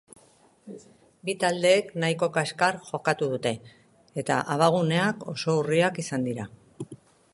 Bi 1.27 1.35
taldeek 1.43 1.91
nahiko 2.03 2.29
kaskar 2.39 2.79
jokatu 2.87 3.27
dute, 3.35 3.53
eta 4.23 4.39
abaguneak 4.57 5.29
oso 5.35 5.59
urriak 5.63 6.01
izan 6.07 6.27
dira. 6.31 6.53